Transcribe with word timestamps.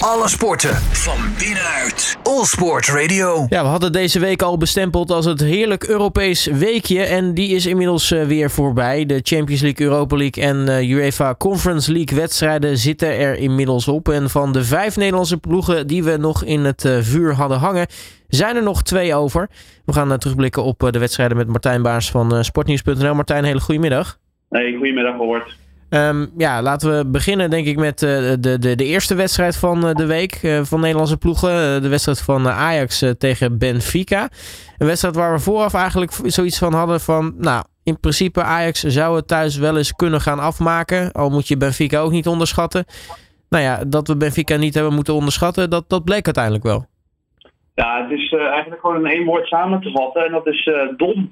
Alle 0.00 0.28
sporten 0.28 0.74
van 0.76 1.18
binnenuit. 1.38 2.18
All 2.22 2.44
Sport 2.44 2.88
Radio. 2.88 3.46
Ja, 3.48 3.62
we 3.62 3.68
hadden 3.68 3.92
deze 3.92 4.18
week 4.18 4.42
al 4.42 4.58
bestempeld 4.58 5.10
als 5.10 5.24
het 5.24 5.40
heerlijk 5.40 5.84
Europees 5.84 6.46
weekje. 6.46 7.02
En 7.02 7.34
die 7.34 7.54
is 7.54 7.66
inmiddels 7.66 8.12
uh, 8.12 8.24
weer 8.24 8.50
voorbij. 8.50 9.06
De 9.06 9.20
Champions 9.22 9.60
League, 9.60 9.86
Europa 9.86 10.16
League 10.16 10.44
en 10.44 10.56
uh, 10.68 10.90
UEFA 10.90 11.34
Conference 11.34 11.92
League 11.92 12.18
wedstrijden 12.18 12.76
zitten 12.76 13.18
er 13.18 13.36
inmiddels 13.36 13.88
op. 13.88 14.08
En 14.08 14.30
van 14.30 14.52
de 14.52 14.64
vijf 14.64 14.96
Nederlandse 14.96 15.38
ploegen 15.38 15.86
die 15.86 16.04
we 16.04 16.16
nog 16.16 16.44
in 16.44 16.64
het 16.64 16.84
uh, 16.84 16.98
vuur 17.00 17.34
hadden 17.34 17.58
hangen, 17.58 17.86
zijn 18.28 18.56
er 18.56 18.62
nog 18.62 18.82
twee 18.82 19.14
over. 19.14 19.48
We 19.84 19.92
gaan 19.92 20.18
terugblikken 20.18 20.62
op 20.62 20.88
de 20.90 20.98
wedstrijden 20.98 21.36
met 21.36 21.48
Martijn 21.48 21.82
Baars 21.82 22.10
van 22.10 22.44
Sportnieuws.nl. 22.44 23.14
Martijn, 23.14 23.44
hele 23.44 23.60
goedemiddag. 23.60 24.18
Hey, 24.48 24.74
goedemiddag, 24.78 25.16
Robert. 25.16 25.56
Um, 25.90 26.30
ja, 26.36 26.62
laten 26.62 26.96
we 26.96 27.06
beginnen 27.06 27.50
denk 27.50 27.66
ik 27.66 27.76
met 27.76 28.02
uh, 28.02 28.10
de, 28.40 28.58
de, 28.58 28.74
de 28.76 28.84
eerste 28.84 29.14
wedstrijd 29.14 29.56
van 29.56 29.86
uh, 29.86 29.94
de 29.94 30.06
week 30.06 30.42
uh, 30.42 30.60
van 30.62 30.80
Nederlandse 30.80 31.16
ploegen. 31.16 31.82
de 31.82 31.88
wedstrijd 31.88 32.20
van 32.20 32.48
Ajax 32.48 33.04
tegen 33.18 33.58
Benfica. 33.58 34.28
Een 34.78 34.86
wedstrijd 34.86 35.14
waar 35.14 35.32
we 35.32 35.38
vooraf 35.38 35.74
eigenlijk 35.74 36.12
zoiets 36.24 36.58
van 36.58 36.72
hadden 36.72 37.00
van... 37.00 37.34
Nou, 37.38 37.64
in 37.82 38.00
principe 38.00 38.42
Ajax 38.42 38.80
zou 38.80 39.16
het 39.16 39.28
thuis 39.28 39.56
wel 39.56 39.76
eens 39.76 39.94
kunnen 39.94 40.20
gaan 40.20 40.38
afmaken. 40.38 41.12
Al 41.12 41.30
moet 41.30 41.48
je 41.48 41.56
Benfica 41.56 41.98
ook 41.98 42.10
niet 42.10 42.26
onderschatten. 42.26 42.84
Nou 43.48 43.64
ja, 43.64 43.84
dat 43.86 44.08
we 44.08 44.16
Benfica 44.16 44.56
niet 44.56 44.74
hebben 44.74 44.94
moeten 44.94 45.14
onderschatten, 45.14 45.70
dat, 45.70 45.88
dat 45.88 46.04
bleek 46.04 46.24
uiteindelijk 46.24 46.64
wel. 46.64 46.86
Ja, 47.74 48.02
het 48.02 48.18
is 48.18 48.32
eigenlijk 48.32 48.80
gewoon 48.80 49.06
in 49.06 49.12
één 49.12 49.24
woord 49.24 49.46
samen 49.46 49.80
te 49.80 49.90
vatten. 49.90 50.24
En 50.24 50.32
dat 50.32 50.46
is 50.46 50.70
dom. 50.96 51.30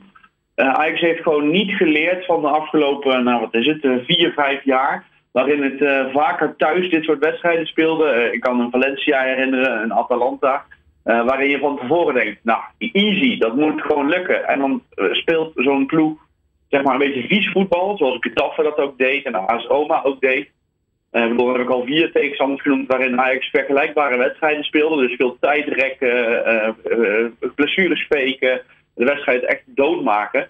Uh, 0.58 0.72
Ajax 0.72 1.00
heeft 1.00 1.22
gewoon 1.22 1.50
niet 1.50 1.70
geleerd 1.72 2.24
van 2.24 2.40
de 2.40 2.48
afgelopen, 2.48 3.24
nou 3.24 3.40
wat 3.40 3.54
is 3.54 3.66
het, 3.66 3.84
uh, 3.84 3.96
vier, 4.04 4.32
vijf 4.32 4.64
jaar. 4.64 5.04
Waarin 5.32 5.62
het 5.62 6.12
vaker 6.12 6.56
thuis 6.56 6.90
dit 6.90 7.04
soort 7.04 7.18
wedstrijden 7.18 7.66
speelde. 7.66 8.30
ik 8.32 8.40
kan 8.40 8.60
een 8.60 8.70
Valencia 8.70 9.22
herinneren, 9.22 9.82
een 9.82 9.92
Atalanta. 9.92 10.64
waarin 11.02 11.50
je 11.50 11.58
van 11.58 11.78
tevoren 11.78 12.14
denkt, 12.14 12.40
nou, 12.42 12.60
easy, 12.78 13.38
dat 13.38 13.56
moet 13.56 13.82
gewoon 13.82 14.08
lukken. 14.08 14.48
En 14.48 14.58
dan 14.58 14.82
speelt 15.12 15.52
zo'n 15.54 15.86
ploeg, 15.86 16.18
zeg 16.68 16.82
maar, 16.82 16.92
een 16.92 17.12
beetje 17.12 17.28
vies 17.28 17.50
voetbal. 17.50 17.96
Zoals 17.96 18.16
Getafe 18.20 18.62
dat 18.62 18.78
ook 18.78 18.98
deed 18.98 19.24
en 19.24 19.34
AS 19.34 19.66
Roma 19.66 20.02
ook 20.02 20.20
deed. 20.20 20.48
Uh, 21.12 21.28
bedoel, 21.28 21.52
heb 21.52 21.62
ik 21.62 21.70
al 21.70 21.84
vier 21.84 22.12
tegenstanders 22.12 22.62
genoemd 22.62 22.86
waarin 22.86 23.20
Ajax 23.20 23.50
vergelijkbare 23.50 24.16
wedstrijden 24.16 24.64
speelde. 24.64 25.06
Dus 25.06 25.16
veel 25.16 25.36
tijdrekken, 25.40 26.76
blessures 27.54 28.00
speken, 28.00 28.60
de 28.98 29.04
wedstrijd 29.04 29.44
echt 29.44 29.62
doodmaken. 29.66 30.40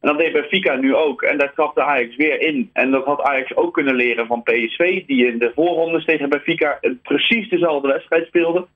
En 0.00 0.08
dat 0.08 0.18
deed 0.18 0.32
Benfica 0.32 0.74
nu 0.74 0.94
ook. 0.94 1.22
En 1.22 1.38
daar 1.38 1.52
trapte 1.52 1.82
Ajax 1.82 2.16
weer 2.16 2.40
in. 2.40 2.70
En 2.72 2.90
dat 2.90 3.04
had 3.04 3.22
Ajax 3.22 3.56
ook 3.56 3.74
kunnen 3.74 3.94
leren 3.94 4.26
van 4.26 4.42
PSV, 4.42 5.06
die 5.06 5.26
in 5.26 5.38
de 5.38 5.52
voorrondes 5.54 6.04
tegen 6.04 6.28
Benfica 6.28 6.78
precies 7.02 7.48
dezelfde 7.48 7.88
wedstrijd 7.88 8.26
speelde. 8.26 8.66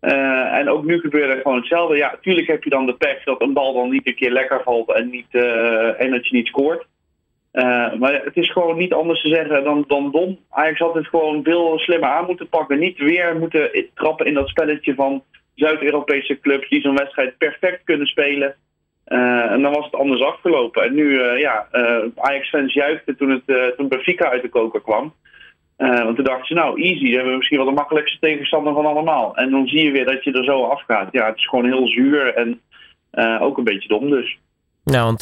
Uh, 0.00 0.58
en 0.58 0.68
ook 0.68 0.84
nu 0.84 1.00
gebeurde 1.00 1.40
gewoon 1.42 1.56
hetzelfde. 1.56 1.96
Ja, 1.96 2.10
natuurlijk 2.10 2.46
heb 2.46 2.64
je 2.64 2.70
dan 2.70 2.86
de 2.86 2.94
pech 2.94 3.24
dat 3.24 3.40
een 3.40 3.52
bal 3.52 3.74
dan 3.74 3.90
niet 3.90 4.06
een 4.06 4.14
keer 4.14 4.30
lekker 4.30 4.62
valt 4.62 4.92
en, 4.92 5.10
niet, 5.10 5.26
uh, 5.30 6.00
en 6.00 6.10
dat 6.10 6.26
je 6.28 6.36
niet 6.36 6.46
scoort. 6.46 6.86
Uh, 7.52 7.94
maar 7.94 8.12
het 8.24 8.36
is 8.36 8.52
gewoon 8.52 8.76
niet 8.76 8.92
anders 8.92 9.22
te 9.22 9.28
zeggen 9.28 9.64
dan, 9.64 9.84
dan 9.86 10.10
dom. 10.10 10.38
Ajax 10.50 10.78
had 10.78 10.94
het 10.94 11.06
gewoon 11.06 11.42
veel 11.42 11.78
slimmer 11.78 12.08
aan 12.08 12.26
moeten 12.26 12.48
pakken. 12.48 12.78
Niet 12.78 12.98
weer 12.98 13.36
moeten 13.36 13.88
trappen 13.94 14.26
in 14.26 14.34
dat 14.34 14.48
spelletje 14.48 14.94
van 14.94 15.22
Zuid-Europese 15.54 16.40
clubs 16.40 16.68
die 16.68 16.80
zo'n 16.80 16.96
wedstrijd 16.96 17.38
perfect 17.38 17.84
kunnen 17.84 18.06
spelen. 18.06 18.54
Uh, 19.10 19.50
en 19.50 19.62
dan 19.62 19.72
was 19.72 19.84
het 19.84 19.94
anders 19.94 20.22
afgelopen. 20.22 20.82
En 20.82 20.94
nu, 20.94 21.04
uh, 21.04 21.38
ja, 21.38 21.66
uh, 21.72 22.04
Ajax-fans 22.16 22.74
juichten 22.74 23.16
toen, 23.16 23.30
het, 23.30 23.76
toen 23.76 23.88
Benfica 23.88 24.30
uit 24.30 24.42
de 24.42 24.48
koker 24.48 24.80
kwam. 24.80 25.14
want 25.76 26.16
toen 26.16 26.24
dachten 26.24 26.46
ze, 26.46 26.54
nou, 26.54 26.82
easy, 26.82 27.04
dan 27.04 27.12
hebben 27.12 27.30
we 27.30 27.36
misschien 27.36 27.58
wel 27.58 27.66
de 27.66 27.74
makkelijkste 27.74 28.18
tegenstander 28.20 28.72
van 28.72 28.86
allemaal. 28.86 29.36
En 29.36 29.50
dan 29.50 29.66
zie 29.66 29.84
je 29.84 29.90
weer 29.90 30.04
dat 30.04 30.24
je 30.24 30.32
er 30.32 30.44
zo 30.44 30.64
afgaat. 30.64 31.08
Ja, 31.12 31.26
het 31.26 31.36
is 31.36 31.48
gewoon 31.48 31.64
heel 31.64 31.86
zuur 31.86 32.34
en 32.34 32.60
ook 33.40 33.58
een 33.58 33.64
beetje 33.64 33.88
dom 33.88 34.10
dus. 34.10 34.38
Ja, 34.84 35.04
want 35.04 35.20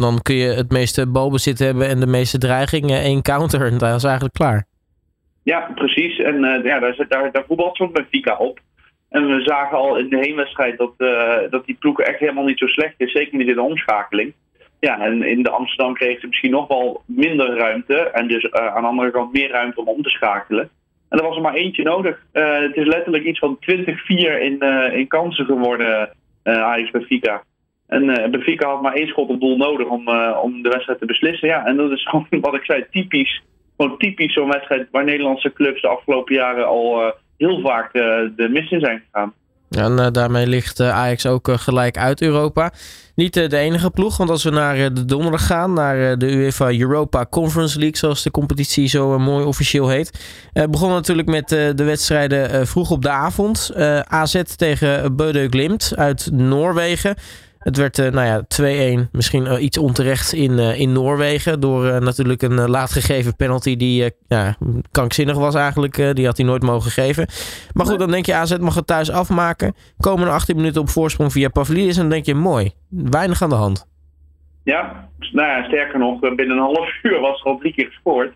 dan 0.00 0.22
kun 0.22 0.34
je 0.34 0.48
het 0.48 0.70
meeste 0.70 1.10
balbezit 1.10 1.58
hebben 1.58 1.88
en 1.88 2.00
de 2.00 2.06
meeste 2.06 2.38
dreigingen 2.38 3.00
één 3.00 3.22
counter. 3.22 3.66
En 3.66 3.78
dat 3.78 3.96
is 3.96 4.04
eigenlijk 4.04 4.34
klaar. 4.34 4.66
Ja, 5.42 5.70
precies. 5.74 6.18
En 6.18 6.40
ja, 6.62 6.78
daar, 6.78 7.04
daar, 7.08 7.32
daar 7.32 7.44
voetbalt 7.46 7.76
zo'n 7.76 7.92
Benfica 7.92 8.36
op. 8.36 8.60
En 9.08 9.26
we 9.26 9.40
zagen 9.42 9.78
al 9.78 9.96
in 9.96 10.08
de 10.08 10.18
heenwedstrijd 10.18 10.78
dat, 10.78 10.92
uh, 10.98 11.38
dat 11.50 11.66
die 11.66 11.76
ploeg 11.78 12.00
echt 12.00 12.18
helemaal 12.18 12.44
niet 12.44 12.58
zo 12.58 12.66
slecht 12.66 12.94
is. 12.96 13.12
Zeker 13.12 13.38
niet 13.38 13.48
in 13.48 13.54
de 13.54 13.62
omschakeling. 13.62 14.32
Ja, 14.80 15.00
en 15.00 15.22
in 15.22 15.42
de 15.42 15.50
Amsterdam 15.50 15.94
kreeg 15.94 16.20
ze 16.20 16.26
misschien 16.26 16.50
nog 16.50 16.68
wel 16.68 17.02
minder 17.06 17.56
ruimte. 17.56 17.96
En 17.96 18.28
dus 18.28 18.44
uh, 18.44 18.50
aan 18.50 18.82
de 18.82 18.88
andere 18.88 19.10
kant 19.10 19.32
meer 19.32 19.50
ruimte 19.50 19.80
om 19.80 19.88
om 19.88 20.02
te 20.02 20.08
schakelen. 20.08 20.70
En 21.08 21.18
er 21.18 21.24
was 21.24 21.36
er 21.36 21.42
maar 21.42 21.54
eentje 21.54 21.82
nodig. 21.82 22.22
Uh, 22.32 22.58
het 22.58 22.76
is 22.76 22.86
letterlijk 22.86 23.24
iets 23.24 23.38
van 23.38 23.58
20-4 23.60 23.84
in, 24.40 24.60
in 24.92 25.06
kansen 25.06 25.44
geworden, 25.44 26.10
Ajax 26.42 26.90
Benfica. 26.90 27.42
En 27.86 28.06
Benfica 28.30 28.68
had 28.68 28.82
maar 28.82 28.94
één 28.94 29.08
schot 29.08 29.28
op 29.28 29.40
doel 29.40 29.56
nodig 29.56 29.86
om, 29.86 30.08
om 30.42 30.62
de 30.62 30.68
wedstrijd 30.68 30.98
te 30.98 31.06
beslissen. 31.06 31.48
Ja, 31.48 31.66
en 31.66 31.76
dat 31.76 31.90
is 31.90 32.08
gewoon 32.08 32.26
wat 32.40 32.54
ik 32.54 32.64
zei, 32.64 32.86
typisch. 32.90 33.42
Gewoon 33.76 33.98
typisch 33.98 34.32
zo'n 34.32 34.50
wedstrijd 34.50 34.88
waar 34.90 35.04
Nederlandse 35.04 35.52
clubs 35.52 35.80
de 35.80 35.88
afgelopen 35.88 36.34
jaren 36.34 36.66
al 36.66 37.14
heel 37.38 37.60
vaak 37.60 37.92
de, 37.92 38.32
de 38.36 38.48
mis 38.48 38.68
zijn 38.68 39.02
gegaan. 39.10 39.32
en 39.70 39.92
uh, 39.92 40.06
daarmee 40.12 40.46
ligt 40.46 40.80
uh, 40.80 40.90
Ajax 40.90 41.26
ook 41.26 41.48
gelijk 41.52 41.98
uit 41.98 42.22
Europa. 42.22 42.72
Niet 43.14 43.34
de 43.34 43.56
enige 43.56 43.90
ploeg, 43.90 44.16
want 44.16 44.30
als 44.30 44.44
we 44.44 44.50
naar 44.50 44.94
de 44.94 45.04
donderdag 45.04 45.46
gaan, 45.46 45.72
naar 45.72 46.18
de 46.18 46.32
UEFA 46.32 46.72
Europa 46.72 47.26
Conference 47.30 47.78
League, 47.78 47.96
zoals 47.96 48.22
de 48.22 48.30
competitie 48.30 48.88
zo 48.88 49.18
mooi 49.18 49.44
officieel 49.44 49.88
heet. 49.88 50.38
begon 50.70 50.90
natuurlijk 50.90 51.28
met 51.28 51.48
de 51.48 51.84
wedstrijden 51.84 52.66
vroeg 52.66 52.90
op 52.90 53.02
de 53.02 53.10
avond. 53.10 53.72
AZ 54.04 54.42
tegen 54.56 55.16
Bode 55.16 55.46
Glimt 55.50 55.92
uit 55.96 56.30
Noorwegen. 56.32 57.16
Het 57.58 57.76
werd 57.76 57.98
uh, 57.98 58.10
nou 58.10 58.26
ja, 58.26 58.42
2-1, 59.04 59.10
misschien 59.12 59.44
uh, 59.44 59.62
iets 59.62 59.78
onterecht 59.78 60.32
in, 60.32 60.50
uh, 60.50 60.80
in 60.80 60.92
Noorwegen. 60.92 61.60
Door 61.60 62.02
natuurlijk 62.02 62.42
een 62.42 62.68
laat 62.70 62.90
gegeven 62.90 63.36
penalty 63.36 63.76
die 63.76 64.12
ja, 64.28 64.56
krankzinnig 64.90 65.36
was 65.36 65.54
eigenlijk. 65.54 66.14
die 66.16 66.26
had 66.26 66.36
hij 66.36 66.46
nooit 66.46 66.62
mogen 66.62 66.90
geven. 66.90 67.26
Maar 67.72 67.86
goed, 67.86 67.98
dan 67.98 68.10
denk 68.10 68.26
je 68.26 68.34
AZ 68.34 68.56
mag 68.56 68.74
het 68.74 68.86
thuis 68.86 69.10
afmaken. 69.10 69.74
Komen 69.98 70.26
er 70.26 70.32
18 70.32 70.56
minuten 70.56 70.80
op 70.80 70.88
voorsprong 70.88 71.32
via 71.32 71.48
Pavlidis. 71.48 71.94
En 71.96 72.02
dan 72.02 72.10
denk 72.10 72.26
je 72.26 72.34
mooi, 72.34 72.70
weinig 72.88 73.42
aan 73.42 73.48
de 73.48 73.54
hand. 73.54 73.86
Ja, 74.64 75.08
nou 75.32 75.48
ja, 75.48 75.64
sterker 75.64 75.98
nog, 75.98 76.20
binnen 76.20 76.50
een 76.50 76.58
half 76.58 76.90
uur 77.02 77.20
was 77.20 77.40
er 77.40 77.46
al 77.46 77.58
drie 77.58 77.72
keer 77.72 77.86
gescoord. 77.86 78.34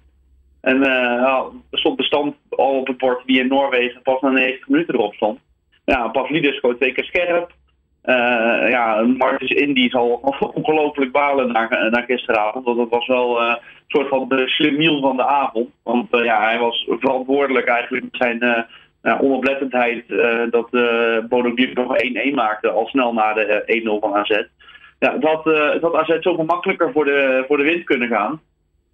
En 0.60 0.82
er 0.82 1.52
stond 1.70 1.96
bestand 1.96 2.34
al 2.48 2.78
op 2.78 2.86
het 2.86 2.98
bord 2.98 3.26
die 3.26 3.40
in 3.40 3.48
Noorwegen 3.48 4.02
pas 4.02 4.20
na 4.20 4.30
90 4.30 4.68
minuten 4.68 4.94
erop 4.94 5.14
stond. 5.14 5.38
Ja, 5.84 6.08
Pavlidis 6.08 6.56
schoot 6.56 6.76
twee 6.76 6.92
keer 6.92 7.04
scherp. 7.04 7.52
Uh, 8.04 8.70
ja, 8.70 9.02
Marcus 9.02 9.50
Indy 9.50 9.90
zal 9.90 10.34
ongelooflijk 10.54 11.12
balen 11.12 11.52
naar, 11.52 11.90
naar 11.90 12.04
gisteravond. 12.06 12.64
Want 12.64 12.76
dat 12.76 12.88
was 12.88 13.06
wel 13.06 13.42
uh, 13.42 13.48
een 13.48 13.58
soort 13.86 14.08
van 14.08 14.28
de 14.28 14.48
slimiel 14.48 15.00
van 15.00 15.16
de 15.16 15.26
avond. 15.26 15.68
Want 15.82 16.14
uh, 16.14 16.24
ja, 16.24 16.42
hij 16.42 16.58
was 16.58 16.88
verantwoordelijk 16.88 17.66
eigenlijk 17.66 18.04
met 18.04 18.16
zijn 18.16 18.66
onoplettendheid 19.20 20.04
dat 20.50 20.70
Bodo 21.28 21.50
Glimt 21.54 21.74
nog 21.74 21.96
1-1 22.30 22.34
maakte. 22.34 22.70
Al 22.70 22.86
snel 22.86 23.12
na 23.12 23.32
de 23.32 23.82
1-0 23.96 24.00
van 24.00 24.14
AZ. 24.14 24.42
Ja, 24.98 25.16
dat, 25.18 25.44
dat 25.80 25.94
AZ 25.94 26.18
zoveel 26.20 26.44
makkelijker 26.44 26.92
voor 26.92 27.04
de, 27.04 27.44
voor 27.48 27.56
de 27.56 27.62
wind 27.62 27.84
kunnen 27.84 28.08
gaan. 28.08 28.40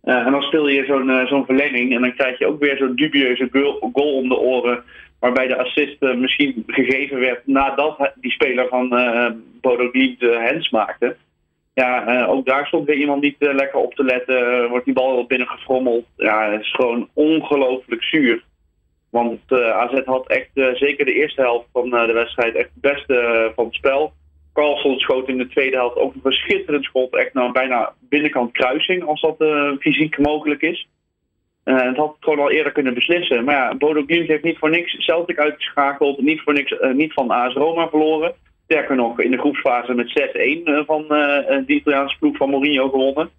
en 0.03 0.33
dan 0.33 0.43
speel 0.43 0.69
je 0.69 0.85
zo'n 0.85 1.27
zo'n 1.27 1.45
verlenging 1.45 1.95
en 1.95 2.01
dan 2.01 2.15
krijg 2.15 2.39
je 2.39 2.47
ook 2.47 2.61
weer 2.61 2.77
zo'n 2.77 2.97
dubieuze 2.97 3.49
goal 3.93 4.17
om 4.17 4.29
de 4.29 4.39
oren 4.39 4.85
waarbij 5.21 5.47
de 5.47 5.59
assist 5.59 6.03
uh, 6.03 6.15
misschien 6.15 6.65
gegeven 6.67 7.19
werd 7.19 7.47
nadat 7.47 8.13
die 8.15 8.31
speler 8.31 8.69
van 8.69 8.99
uh, 8.99 9.31
Bodo 9.61 9.89
Glimt 9.89 10.21
de 10.21 10.49
hands 10.51 10.71
maakte. 10.71 11.17
Ja, 11.75 12.23
uh, 12.23 12.29
ook 12.29 12.47
daar 12.47 12.67
stond 12.67 12.87
weer 12.87 12.97
iemand 12.97 13.23
niet 13.23 13.37
lekker 13.39 13.79
op 13.79 13.95
te 13.95 14.05
letten. 14.05 14.69
wordt 14.69 14.85
die 14.85 14.95
bal 14.95 15.27
binnengefrommeld. 15.27 16.05
Ja, 16.17 16.51
het 16.51 16.61
is 16.61 16.71
gewoon 16.71 17.09
ongelooflijk 17.13 18.03
zuur. 18.03 18.45
Want 19.11 19.53
AZ 19.53 20.05
had 20.05 20.27
echt 20.27 20.51
zeker 20.55 21.05
de 21.05 21.15
eerste 21.15 21.41
helft 21.41 21.69
van 21.73 21.91
de 21.91 22.13
wedstrijd 22.13 22.55
echt 22.55 22.71
het 22.75 22.81
beste 22.81 23.53
van 23.55 23.65
het 23.65 23.75
spel. 23.75 24.13
Carlson 24.53 24.99
schoot 24.99 25.29
in 25.29 25.39
de 25.39 25.49
tweede 25.49 25.77
helft 25.77 25.97
ook 25.97 26.15
een 26.23 26.33
schitterend 26.33 26.85
schot. 26.85 27.17
Echt 27.17 27.35
naar 27.35 27.53
bijna 27.53 27.93
binnenkant 28.01 28.53
kruising, 28.53 29.05
als 29.05 29.21
dat 29.21 29.37
fysiek 29.81 30.19
mogelijk 30.19 30.63
is. 30.63 30.89
Uh, 31.69 31.83
het 31.83 31.97
had 31.97 32.17
gewoon 32.21 32.39
al 32.39 32.51
eerder 32.51 32.73
kunnen 32.73 32.95
beslissen. 32.95 33.45
Maar 33.45 33.55
ja, 33.55 33.75
Bodo 33.75 34.03
Glimt 34.07 34.29
heeft 34.29 34.45
niet 34.45 34.59
voor 34.59 34.71
niks 34.71 35.05
Celtic 35.05 35.39
uitgeschakeld. 35.39 36.21
Niet 36.21 36.41
voor 36.41 36.53
niks 36.53 36.71
uh, 36.71 36.95
niet 36.95 37.13
van 37.13 37.31
AS 37.31 37.55
Roma 37.55 37.89
verloren. 37.89 38.35
Sterker 38.65 38.97
nog, 38.97 39.21
in 39.21 39.31
de 39.31 39.39
groepsfase 39.39 39.95
met 39.95 40.09
6-1 40.09 40.41
uh, 40.65 40.81
van 40.87 41.05
de 41.09 41.65
Italiaanse 41.67 42.19
ploeg 42.19 42.37
van 42.37 42.51
Mourinho 42.51 42.89
gewonnen. 42.89 43.31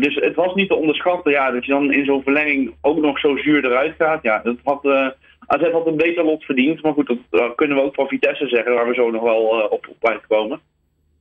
dus 0.00 0.14
het 0.14 0.34
was 0.34 0.54
niet 0.54 0.68
te 0.68 0.74
onderschatten 0.74 1.32
ja, 1.32 1.50
dat 1.50 1.64
je 1.64 1.72
dan 1.72 1.92
in 1.92 2.04
zo'n 2.04 2.22
verlenging 2.22 2.74
ook 2.80 3.00
nog 3.00 3.18
zo 3.18 3.36
zuur 3.36 3.64
eruit 3.64 3.94
gaat. 3.98 4.22
Ja, 4.22 4.40
dat 4.42 4.56
had, 4.64 4.86
AZ 5.46 5.70
had 5.70 5.86
een 5.86 5.96
beter 5.96 6.24
lot 6.24 6.44
verdiend. 6.44 6.82
Maar 6.82 6.92
goed, 6.92 7.16
dat 7.30 7.54
kunnen 7.54 7.76
we 7.76 7.82
ook 7.82 7.94
van 7.94 8.08
Vitesse 8.08 8.48
zeggen, 8.48 8.74
waar 8.74 8.88
we 8.88 8.94
zo 8.94 9.10
nog 9.10 9.22
wel 9.22 9.42
op, 9.70 9.86
op 9.88 10.08
uitkomen. 10.08 10.60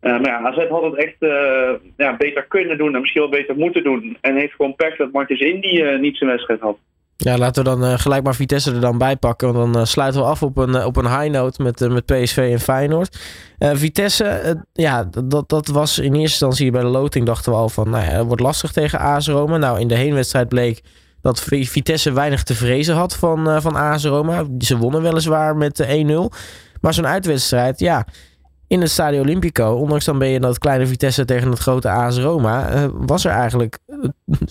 Uh, 0.02 0.12
maar 0.12 0.28
ja, 0.28 0.40
AZ 0.40 0.70
had 0.70 0.84
het 0.84 0.96
echt 0.96 1.16
uh, 1.20 1.70
ja, 1.98 2.18
beter 2.18 2.46
kunnen 2.48 2.78
doen 2.78 2.94
en 2.94 3.00
misschien 3.00 3.22
wel 3.22 3.30
beter 3.30 3.56
moeten 3.56 3.84
doen. 3.84 4.18
En 4.22 4.36
heeft 4.36 4.54
gewoon 4.54 4.76
pech 4.76 4.96
dat 4.96 5.12
Martins 5.12 5.40
Indy 5.40 5.82
uh, 5.82 6.00
niet 6.00 6.18
zijn 6.18 6.30
wedstrijd 6.30 6.60
had. 6.60 6.78
Ja, 7.18 7.38
laten 7.38 7.64
we 7.64 7.70
dan 7.70 8.00
gelijk 8.00 8.24
maar 8.24 8.36
Vitesse 8.36 8.74
er 8.74 8.82
dan 8.82 8.98
bij 8.98 9.16
pakken. 9.16 9.54
Want 9.54 9.74
dan 9.74 9.88
sluiten 9.88 10.22
we 10.22 10.28
af 10.28 10.44
op 10.44 10.58
een, 10.58 10.86
op 10.86 10.98
een 10.98 11.20
high 11.20 11.30
note 11.30 11.64
met, 11.64 11.90
met 11.90 12.06
PSV 12.06 12.38
en 12.38 12.60
Feyenoord. 12.60 13.18
Vitesse, 13.60 14.58
ja, 14.74 15.10
dat, 15.24 15.50
dat 15.50 15.68
was 15.68 15.98
in 15.98 16.06
eerste 16.06 16.20
instantie 16.22 16.72
bij 16.72 16.82
de 16.82 16.88
loting 16.88 17.26
dachten 17.26 17.52
we 17.52 17.58
al 17.58 17.70
van... 17.70 17.90
Nou 17.90 18.04
ja, 18.04 18.10
het 18.10 18.26
wordt 18.26 18.42
lastig 18.42 18.72
tegen 18.72 19.00
AS 19.00 19.28
Roma. 19.28 19.58
Nou, 19.58 19.80
in 19.80 19.88
de 19.88 19.96
heenwedstrijd 19.96 20.50
bleek 20.50 20.82
dat 21.22 21.42
Vitesse 21.50 22.14
weinig 22.14 22.44
te 22.44 22.56
vrezen 22.56 22.96
had 22.96 23.16
van, 23.16 23.62
van 23.62 23.76
AS 23.76 24.06
Roma. 24.06 24.46
Ze 24.60 24.78
wonnen 24.78 25.02
weliswaar 25.02 25.56
met 25.58 25.88
1-0. 26.06 26.14
Maar 26.82 26.94
zo'n 26.94 27.08
uitwedstrijd, 27.08 27.80
ja 27.80 28.06
in 28.72 28.82
het 28.82 28.90
Stadio 28.90 29.22
Olimpico, 29.22 29.74
ondanks 29.74 30.06
dan 30.06 30.20
ben 30.20 30.28
je 30.28 30.40
dat 30.40 30.60
kleine 30.60 30.86
Vitesse 30.88 31.26
tegen 31.26 31.50
het 31.50 31.60
grote 31.60 31.90
AS 31.90 32.20
Roma, 32.20 32.74
uh, 32.74 32.86
was 32.92 33.26
er 33.26 33.32
eigenlijk 33.32 33.80
uh, 33.88 33.98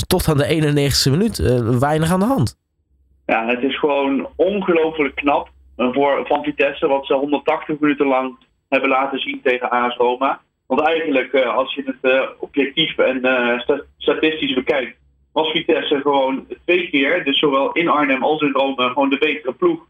tot 0.06 0.28
aan 0.28 0.36
de 0.36 0.48
91ste 0.48 1.10
minuut 1.10 1.38
uh, 1.38 1.78
weinig 1.78 2.12
aan 2.12 2.20
de 2.20 2.26
hand. 2.26 2.58
Ja, 3.26 3.46
het 3.46 3.62
is 3.62 3.78
gewoon 3.78 4.28
ongelooflijk 4.36 5.14
knap 5.14 5.48
voor, 5.76 6.26
van 6.26 6.44
Vitesse 6.44 6.86
wat 6.86 7.06
ze 7.06 7.14
180 7.14 7.78
minuten 7.78 8.06
lang 8.06 8.36
hebben 8.68 8.88
laten 8.88 9.18
zien 9.18 9.40
tegen 9.42 9.70
AS 9.70 9.96
Roma. 9.96 10.40
Want 10.66 10.80
eigenlijk, 10.80 11.34
als 11.34 11.74
je 11.74 11.94
het 12.00 12.28
objectief 12.38 12.98
en 12.98 13.20
statistisch 13.98 14.54
bekijkt, 14.54 14.96
was 15.32 15.50
Vitesse 15.50 16.00
gewoon 16.00 16.46
twee 16.64 16.90
keer, 16.90 17.24
dus 17.24 17.38
zowel 17.38 17.72
in 17.72 17.88
Arnhem 17.88 18.22
als 18.22 18.40
in 18.40 18.52
Rome, 18.52 18.88
gewoon 18.88 19.10
de 19.10 19.18
betere 19.18 19.52
ploeg. 19.52 19.86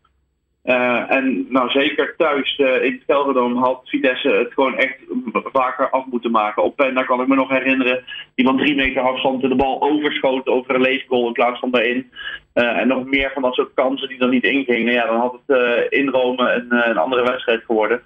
Uh, 0.64 1.10
en 1.10 1.46
nou 1.48 1.70
zeker 1.70 2.14
thuis 2.16 2.58
uh, 2.58 2.84
in 2.84 2.92
het 2.92 3.02
Gelderdoom 3.06 3.56
had 3.56 3.80
Vitesse 3.84 4.28
het 4.28 4.52
gewoon 4.52 4.76
echt 4.76 4.96
vaker 5.32 5.90
af 5.90 6.06
moeten 6.06 6.30
maken. 6.30 6.62
Op 6.62 6.80
en 6.80 6.94
daar 6.94 7.06
kan 7.06 7.20
ik 7.20 7.26
me 7.28 7.34
nog 7.34 7.48
herinneren. 7.48 8.04
Iemand 8.34 8.58
drie 8.58 8.74
meter 8.74 9.02
afstand 9.02 9.40
de 9.40 9.54
bal 9.54 9.82
overschoot 9.82 10.46
over 10.46 10.74
een 10.74 10.80
leefgoal 10.80 11.26
in 11.26 11.32
plaats 11.32 11.58
van 11.60 11.70
daarin. 11.70 12.10
Uh, 12.54 12.78
en 12.78 12.88
nog 12.88 13.04
meer 13.04 13.30
van 13.32 13.42
dat 13.42 13.54
soort 13.54 13.74
kansen 13.74 14.08
die 14.08 14.18
er 14.18 14.28
niet 14.28 14.44
ingingen. 14.44 14.92
Ja, 14.92 15.06
dan 15.06 15.20
had 15.20 15.38
het 15.46 15.88
in 15.88 16.08
Rome 16.08 16.52
een, 16.52 16.88
een, 16.88 16.98
andere 16.98 17.22
wedstrijd 17.22 17.64
geworden. 17.64 18.02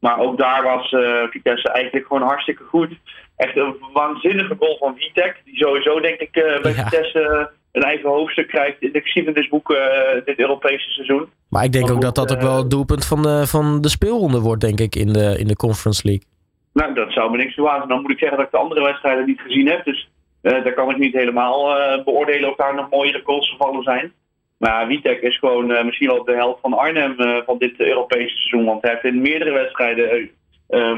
Maar 0.00 0.18
ook 0.18 0.38
daar 0.38 0.62
was 0.62 0.88
Vitesse 1.30 1.68
eigenlijk 1.68 2.06
gewoon 2.06 2.28
hartstikke 2.28 2.64
goed. 2.64 2.90
Echt 3.36 3.56
een 3.56 3.76
waanzinnige 3.92 4.56
goal 4.58 4.76
van 4.78 4.96
Vitek. 4.96 5.40
Die 5.44 5.56
sowieso 5.56 6.00
denk 6.00 6.20
ik 6.20 6.32
bij 6.32 6.74
ja. 6.74 6.84
Vitesse 6.84 7.50
een 7.78 7.90
eigen 7.90 8.08
hoofdstuk 8.08 8.48
krijgt 8.48 8.82
in 8.82 8.92
de 8.92 9.00
geschiedenisboeken 9.00 9.76
uh, 9.76 10.24
dit 10.24 10.38
Europese 10.38 10.90
seizoen. 10.90 11.26
Maar 11.48 11.64
ik 11.64 11.72
denk 11.72 11.90
ook 11.90 12.00
dat 12.00 12.14
dat 12.14 12.32
ook 12.32 12.40
wel 12.40 12.56
het 12.56 12.70
doelpunt 12.70 13.06
van 13.06 13.22
de, 13.22 13.46
van 13.46 13.80
de 13.80 13.88
speelronde 13.88 14.40
wordt, 14.40 14.60
denk 14.60 14.80
ik, 14.80 14.94
in 14.94 15.12
de, 15.12 15.36
in 15.38 15.46
de 15.46 15.56
Conference 15.56 16.06
League. 16.06 16.26
Nou, 16.72 16.94
dat 16.94 17.12
zou 17.12 17.30
me 17.30 17.36
niks 17.36 17.54
verbazen. 17.54 17.88
Dan 17.88 18.00
moet 18.00 18.10
ik 18.10 18.18
zeggen 18.18 18.36
dat 18.36 18.46
ik 18.46 18.52
de 18.52 18.58
andere 18.58 18.82
wedstrijden 18.82 19.26
niet 19.26 19.40
gezien 19.40 19.68
heb. 19.68 19.84
Dus 19.84 20.10
uh, 20.42 20.52
daar 20.64 20.74
kan 20.74 20.90
ik 20.90 20.98
niet 20.98 21.12
helemaal 21.12 21.78
uh, 21.78 22.04
beoordelen 22.04 22.50
of 22.50 22.56
daar 22.56 22.74
nog 22.74 22.90
mooiere 22.90 23.20
goals 23.24 23.50
gevallen 23.50 23.82
zijn. 23.82 24.12
Maar 24.58 24.86
Witek 24.86 25.20
is 25.20 25.38
gewoon 25.38 25.66
misschien 25.86 26.08
wel 26.08 26.24
de 26.24 26.34
helft 26.34 26.60
van 26.60 26.78
Arnhem 26.78 27.14
van 27.46 27.58
dit 27.58 27.80
Europese 27.80 28.36
seizoen. 28.36 28.64
Want 28.64 28.82
hij 28.82 28.90
heeft 28.90 29.04
in 29.04 29.20
meerdere 29.20 29.52
wedstrijden 29.52 30.30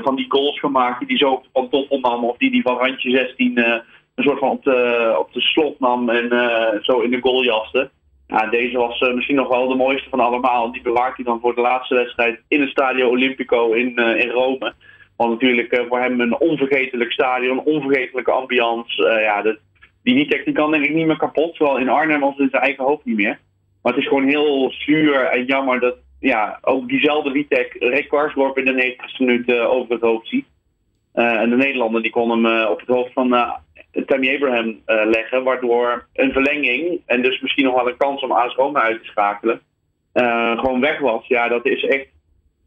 van 0.03 0.17
die 0.17 0.25
goals 0.29 0.59
gemaakt 0.59 0.99
die 0.99 1.09
hij 1.09 1.17
zo 1.17 1.43
van 1.53 1.69
toffel 1.69 1.99
nam. 1.99 2.25
Of 2.25 2.37
die 2.37 2.51
hij 2.51 2.61
van 2.61 2.77
randje 2.77 3.11
16 3.11 3.83
een 4.21 4.27
soort 4.27 4.39
van 4.39 4.51
op 4.51 4.65
de, 4.65 5.15
op 5.19 5.33
de 5.33 5.41
slot 5.41 5.81
nam 5.81 6.09
en 6.09 6.33
uh, 6.33 6.83
zo 6.83 7.01
in 7.01 7.11
de 7.11 7.21
goal 7.21 7.43
deze 8.51 8.79
was 8.79 9.01
uh, 9.01 9.15
misschien 9.15 9.37
nog 9.37 9.49
wel 9.49 9.69
de 9.69 9.75
mooiste 9.75 10.09
van 10.09 10.21
allemaal. 10.21 10.73
Die 10.73 10.83
bewaart 10.83 11.17
hij 11.17 11.25
dan 11.25 11.41
voor 11.41 11.55
de 11.55 11.61
laatste 11.61 11.95
wedstrijd 11.95 12.41
in 12.49 12.61
het 12.61 12.71
Stadio 12.71 13.09
Olimpico 13.09 13.73
in, 13.73 13.93
uh, 14.01 14.21
in 14.21 14.31
Rome. 14.31 14.73
Want 15.17 15.31
natuurlijk 15.31 15.85
voor 15.89 16.01
hem 16.01 16.21
een 16.21 16.39
onvergetelijk 16.39 17.13
stadion, 17.13 17.59
een 17.59 17.65
onvergetelijke 17.65 18.31
ambiance. 18.31 19.21
ja, 19.21 19.43
de, 19.43 19.59
die 20.03 20.15
Witek 20.15 20.45
die 20.45 20.55
kan 20.55 20.71
denk 20.71 20.85
ik 20.85 20.95
niet 20.95 21.07
meer 21.07 21.17
kapot. 21.17 21.57
Zowel 21.57 21.79
in 21.79 21.89
Arnhem 21.89 22.23
als 22.23 22.39
in 22.39 22.49
zijn 22.51 22.63
eigen 22.63 22.85
hoofd 22.85 23.05
niet 23.05 23.17
meer. 23.17 23.39
Maar 23.83 23.93
het 23.93 24.03
is 24.03 24.09
gewoon 24.09 24.29
heel 24.29 24.71
zuur 24.71 25.25
en 25.25 25.45
jammer 25.45 25.81
dat 25.81 25.97
ja, 26.21 26.59
ook 26.61 26.89
diezelfde 26.89 27.31
Witek 27.31 27.77
Rick 27.79 28.09
Karsdorp 28.09 28.59
in 28.59 28.65
de 28.65 28.97
90ste 28.97 29.19
minuut 29.19 29.53
over 29.53 29.93
het 29.93 30.03
hoofd 30.03 30.29
ziet. 30.29 30.47
en 31.13 31.51
de 31.51 31.57
Nederlander 31.57 32.03
die 32.03 32.11
kon 32.11 32.31
hem 32.31 32.67
op 32.67 32.81
het 32.81 32.89
hoofd 32.89 33.13
van 33.13 33.61
Tammy 34.07 34.35
Abraham 34.35 34.69
uh, 34.69 34.77
leggen, 34.87 35.45
waardoor 35.45 36.07
een 36.13 36.33
verlenging 36.33 37.01
en 37.07 37.23
dus 37.23 37.41
misschien 37.41 37.65
nog 37.65 37.75
wel 37.75 37.89
een 37.89 37.97
kans 37.97 38.23
om 38.23 38.33
AS 38.33 38.55
Roma 38.55 38.81
uit 38.81 39.03
te 39.03 39.09
schakelen, 39.09 39.61
uh, 40.15 40.59
gewoon 40.59 40.81
weg 40.81 40.99
was. 40.99 41.27
Ja, 41.27 41.49
dat 41.49 41.67
is 41.67 41.85
echt. 41.85 42.07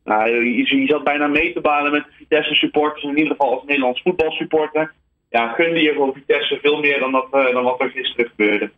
Nou, 0.04 0.46
je, 0.46 0.86
zat 0.88 1.04
bijna 1.04 1.28
mee 1.28 1.54
te 1.54 1.62
balen 1.62 1.92
met 1.92 2.06
Vitesse 2.18 2.54
supporters, 2.54 3.04
in 3.04 3.18
ieder 3.18 3.31
geval 3.31 3.54
als 3.54 3.64
Nederlands 3.66 4.02
voetbalsupporter. 4.02 4.94
Ja, 5.30 5.54
gunde 5.54 5.81
je 5.81 5.92
gewoon 5.92 6.14
Vitesse 6.14 6.60
veel 6.62 6.80
meer 6.80 7.00
dan, 7.00 7.12
dat, 7.12 7.28
uh, 7.31 7.54
dan 7.54 7.64
wat 7.64 7.81
er 7.81 7.90
gisteren 7.90 8.30
gebeurde. 8.30 8.72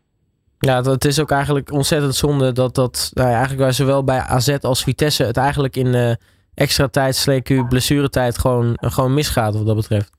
Ja, 0.60 0.82
het 0.82 1.06
is 1.06 1.20
ook 1.22 1.32
eigenlijk 1.32 1.72
ontzettend 1.72 2.16
zonde 2.16 2.52
dat 2.52 2.76
dat 2.76 3.12
nou 3.14 3.30
ja, 3.30 3.38
eigenlijk 3.38 3.74
zowel 3.74 4.04
bij 4.04 4.20
AZ 4.20 4.58
als 4.62 4.84
Vitesse 4.84 5.24
het 5.24 5.38
eigenlijk 5.38 5.76
in 5.76 6.18
extra 6.54 6.88
tijd, 6.88 7.16
sleek 7.16 7.68
blessuretijd 7.70 8.38
gewoon, 8.38 8.78
gewoon 8.80 9.14
misgaat 9.14 9.56
wat 9.56 9.66
dat 9.66 9.76
betreft. 9.76 10.15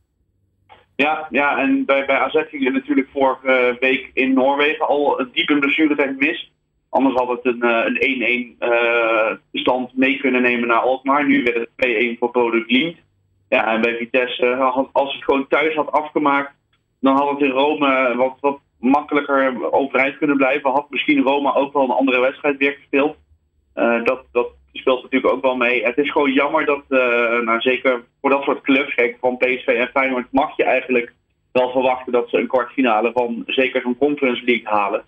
Ja, 0.96 1.26
ja 1.30 1.58
en 1.58 1.84
bij, 1.84 2.06
bij 2.06 2.18
AZ 2.18 2.44
ging 2.48 2.72
natuurlijk 2.72 3.08
vorige 3.12 3.76
week 3.80 4.10
in 4.12 4.32
Noorwegen 4.32 4.86
al 4.86 5.20
een 5.20 5.30
diepe 5.32 5.58
blessuretijd 5.58 6.18
mis. 6.18 6.50
Anders 6.88 7.14
had 7.14 7.28
het 7.28 7.44
een, 7.44 7.62
eh, 7.62 7.84
een 7.84 7.96
1-1 8.00 8.56
uh, 8.60 9.30
eh, 9.30 9.36
stand 9.52 9.96
mee 9.96 10.18
kunnen 10.18 10.42
nemen 10.42 10.68
naar 10.68 10.78
Alkmaar. 10.78 11.26
Nu 11.26 11.42
werd 11.42 11.56
het 11.56 11.68
2-1 11.76 12.18
voor 12.18 12.30
Bodo 12.30 12.60
Glimt. 12.66 12.96
Ja, 13.48 13.74
en 13.74 13.80
bij 13.80 13.96
Vitesse, 13.96 14.46
uh, 14.46 14.76
als 14.92 15.14
het 15.14 15.24
gewoon 15.24 15.48
thuis 15.48 15.74
had 15.74 15.92
afgemaakt, 15.92 16.52
dan 17.00 17.16
had 17.16 17.30
het 17.30 17.40
in 17.40 17.50
Rome 17.50 18.14
wat, 18.16 18.36
wat 18.40 18.58
makkelijker 18.78 19.72
overeind 19.72 20.18
kunnen 20.18 20.36
blijven. 20.36 20.70
Had 20.70 20.90
misschien 20.90 21.22
Roma 21.22 21.54
ook 21.54 21.72
wel 21.72 21.82
een 21.82 21.90
andere 21.90 22.20
wedstrijd 22.20 22.56
weer 22.56 22.72
gespeeld. 22.72 23.16
Dat, 24.04 24.24
dat 24.32 24.48
speelt 24.76 25.02
natuurlijk 25.02 25.32
ook 25.32 25.42
wel 25.42 25.56
mee. 25.56 25.84
Het 25.84 25.98
is 25.98 26.10
gewoon 26.10 26.32
jammer 26.32 26.64
dat, 26.64 26.82
uh, 26.88 26.98
nou 27.40 27.60
zeker 27.60 28.04
voor 28.20 28.30
dat 28.30 28.42
soort 28.42 28.60
clubs, 28.60 28.94
van 29.20 29.36
PSV 29.36 29.66
en 29.66 29.88
Feyenoord 29.88 30.26
mag 30.30 30.56
je 30.56 30.64
eigenlijk 30.64 31.12
wel 31.52 31.70
verwachten 31.70 32.12
dat 32.12 32.28
ze 32.28 32.38
een 32.38 32.46
kwartfinale 32.46 33.12
van 33.12 33.42
zeker 33.46 33.80
zo'n 33.80 33.98
Conference 33.98 34.44
League 34.44 34.68
halen. 34.68 35.04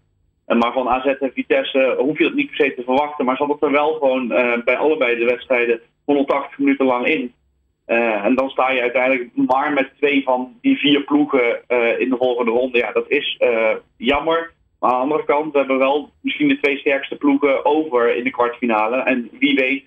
Maar 0.46 0.72
van 0.72 0.88
AZ 0.88 1.04
en 1.04 1.32
Vitesse 1.34 1.94
hoef 1.98 2.18
je 2.18 2.24
dat 2.24 2.34
niet 2.34 2.46
per 2.46 2.56
se 2.56 2.74
te 2.74 2.82
verwachten. 2.82 3.24
Maar 3.24 3.36
zat 3.36 3.48
het 3.48 3.62
er 3.62 3.70
wel 3.70 3.92
gewoon 3.92 4.32
uh, 4.32 4.52
bij 4.64 4.76
allebei 4.76 5.18
de 5.18 5.24
wedstrijden 5.24 5.80
180 6.04 6.58
minuten 6.58 6.86
lang 6.86 7.06
in. 7.06 7.32
En 7.86 8.34
dan 8.34 8.48
sta 8.48 8.70
je 8.70 8.80
uiteindelijk 8.80 9.30
maar 9.34 9.72
met 9.72 9.90
twee 9.96 10.22
van 10.22 10.56
die 10.60 10.78
vier 10.78 11.02
ploegen 11.02 11.60
in 11.98 12.08
de 12.08 12.16
volgende 12.18 12.50
ronde. 12.50 12.78
Ja, 12.78 12.92
dat 12.92 13.08
is 13.08 13.38
jammer. 13.96 14.52
Maar 14.78 14.90
aan 14.90 14.96
de 14.96 15.02
andere 15.02 15.24
kant, 15.24 15.52
we 15.52 15.58
hebben 15.58 15.78
wel 15.78 16.10
misschien 16.20 16.48
de 16.48 16.58
twee 16.60 16.78
sterkste 16.78 17.16
ploegen 17.16 17.64
over 17.64 18.16
in 18.16 18.24
de 18.24 18.30
kwartfinale. 18.30 18.96
En 19.02 19.28
wie 19.38 19.54
weet 19.54 19.84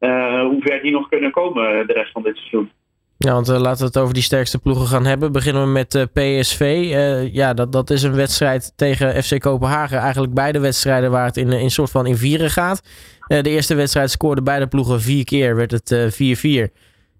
uh, 0.00 0.42
hoe 0.42 0.60
ver 0.60 0.82
die 0.82 0.92
nog 0.92 1.08
kunnen 1.08 1.30
komen 1.30 1.86
de 1.86 1.92
rest 1.92 2.12
van 2.12 2.22
dit 2.22 2.36
seizoen. 2.36 2.70
Ja, 3.18 3.32
want 3.32 3.48
uh, 3.48 3.60
laten 3.60 3.80
we 3.80 3.86
het 3.86 3.98
over 3.98 4.14
die 4.14 4.22
sterkste 4.22 4.58
ploegen 4.58 4.86
gaan 4.86 5.06
hebben. 5.06 5.32
Beginnen 5.32 5.62
we 5.62 5.68
met 5.68 6.08
PSV. 6.12 6.88
ja, 7.32 7.54
dat, 7.54 7.72
dat 7.72 7.90
is 7.90 8.02
een 8.02 8.14
wedstrijd 8.14 8.72
tegen 8.76 9.22
FC 9.22 9.38
Kopenhagen. 9.40 9.98
Eigenlijk 9.98 10.34
beide 10.34 10.60
wedstrijden 10.60 11.10
waar 11.10 11.24
het 11.24 11.36
in 11.36 11.50
een 11.52 11.70
soort 11.70 11.90
van 11.90 12.06
in 12.06 12.16
vieren 12.16 12.50
gaat. 12.50 12.82
de 13.26 13.50
eerste 13.50 13.74
wedstrijd 13.74 14.10
scoorden 14.10 14.44
beide 14.44 14.66
ploegen 14.66 15.00
vier 15.00 15.24
keer, 15.24 15.56
werd 15.56 15.70
het 15.70 16.14
4-4. 16.68 16.72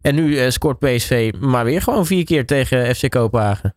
en 0.03 0.15
nu 0.15 0.51
scoort 0.51 0.79
PSV 0.79 1.33
maar 1.41 1.65
weer 1.65 1.83
gewoon 1.83 2.07
vier 2.07 2.25
keer 2.25 2.47
tegen 2.47 2.95
FC 2.95 3.09
Kopenhagen. 3.09 3.75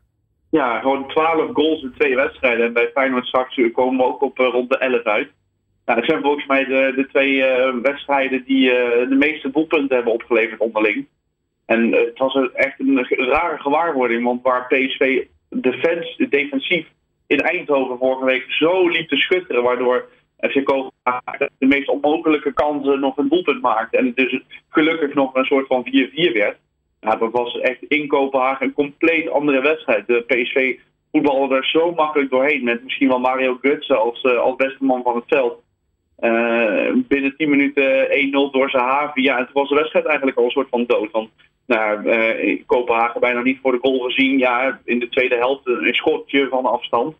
Ja, 0.60 0.80
gewoon 0.80 1.08
12 1.08 1.50
goals 1.54 1.82
in 1.82 1.94
twee 1.98 2.16
wedstrijden. 2.16 2.66
En 2.66 2.74
bij 2.74 2.92
Feyenoord 2.94 3.26
straks 3.26 3.60
komen 3.74 3.98
we 3.98 4.04
ook 4.04 4.22
op 4.22 4.40
uh, 4.40 4.48
rond 4.48 4.70
de 4.70 4.78
11 4.78 5.04
uit. 5.04 5.30
Nou, 5.86 6.00
dat 6.00 6.10
zijn 6.10 6.22
volgens 6.22 6.46
mij 6.46 6.66
de, 6.66 6.94
de 6.96 7.08
twee 7.08 7.36
uh, 7.36 7.74
wedstrijden 7.82 8.44
die 8.46 8.70
uh, 8.70 9.10
de 9.10 9.16
meeste 9.16 9.52
doelpunten 9.52 9.96
hebben 9.96 10.14
opgeleverd 10.14 10.60
onderling. 10.60 11.08
En 11.66 11.92
het 11.92 12.18
was 12.18 12.52
echt 12.54 12.80
een 12.80 13.06
rare 13.08 13.58
gewaarwording, 13.58 14.24
want 14.24 14.42
waar 14.42 14.68
PSV 14.68 15.26
defens, 15.50 16.16
defensief 16.30 16.88
in 17.28 17.40
Eindhoven 17.40 17.98
vorige 17.98 18.26
week 18.26 18.46
zo 18.48 18.88
liep 18.88 19.08
te 19.08 19.18
schutteren, 19.18 19.64
waardoor 19.64 20.10
FC 20.40 20.64
Kopenhagen 20.64 21.52
de 21.58 21.66
meest 21.66 21.90
onmogelijke 21.90 22.54
kansen 22.54 23.00
nog 23.00 23.18
een 23.18 23.30
doelpunt 23.30 23.62
maakte. 23.62 23.98
En 23.98 24.12
dus 24.16 24.42
gelukkig 24.70 25.14
nog 25.14 25.36
een 25.36 25.46
soort 25.46 25.68
van 25.68 25.88
4-4 25.88 25.92
werd. 26.34 26.58
Ja, 27.04 27.16
dat 27.16 27.32
was 27.32 27.60
echt 27.60 27.84
in 27.84 28.08
Kopenhagen 28.08 28.66
een 28.66 28.74
compleet 28.74 29.30
andere 29.30 29.62
wedstrijd. 29.62 30.08
De 30.08 30.24
PSV 30.28 30.76
voetbalde 31.12 31.56
er 31.56 31.66
zo 31.66 31.92
makkelijk 31.92 32.30
doorheen. 32.30 32.64
Met 32.64 32.84
misschien 32.84 33.08
wel 33.08 33.20
Mario 33.20 33.58
Götze 33.62 33.96
als, 33.96 34.24
uh, 34.24 34.38
als 34.38 34.56
beste 34.56 34.84
man 34.84 35.04
van 35.04 35.16
het 35.16 35.24
veld. 35.28 35.62
Uh, 36.20 36.92
binnen 37.08 37.36
10 37.38 37.50
minuten 37.50 38.08
1-0 38.10 38.52
door 38.52 38.70
Zahavi. 38.70 39.22
Ja, 39.22 39.38
en 39.38 39.46
toen 39.46 39.54
was 39.54 39.70
de 39.70 39.76
wedstrijd 39.76 40.06
eigenlijk 40.06 40.38
al 40.38 40.44
een 40.44 40.50
soort 40.50 40.70
van 40.70 40.86
dood. 40.86 41.12
Want 41.12 41.30
nou, 41.66 42.04
uh, 42.04 42.62
Kopenhagen 42.66 43.22
bijna 43.22 43.42
niet 43.42 43.60
voor 43.62 43.72
de 43.72 43.80
goal 43.82 44.00
gezien. 44.00 44.38
Ja, 44.38 44.80
in 44.86 45.00
de 45.00 45.10
tweede 45.10 45.36
helft 45.36 45.68
een 45.68 45.94
schotje 45.94 46.48
van 46.50 46.66
afstand. 46.66 47.16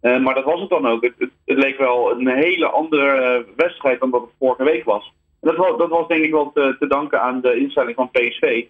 maar 0.00 0.34
dat 0.34 0.44
was 0.44 0.60
het 0.60 0.70
dan 0.70 0.86
ook. 0.86 1.02
Het, 1.02 1.14
het, 1.18 1.30
leek 1.44 1.78
wel 1.78 2.10
een 2.10 2.28
hele 2.28 2.66
andere 2.66 3.44
wedstrijd 3.56 4.00
dan 4.00 4.10
dat 4.10 4.20
het 4.20 4.30
vorige 4.38 4.64
week 4.64 4.84
was. 4.84 5.12
Dat, 5.40 5.56
was, 5.56 5.78
dat 5.78 5.88
was 5.88 6.08
denk 6.08 6.24
ik 6.24 6.30
wel 6.30 6.50
te, 6.52 6.76
te 6.78 6.86
danken 6.86 7.20
aan 7.20 7.40
de 7.40 7.58
instelling 7.58 7.94
van 7.94 8.10
PSV. 8.10 8.64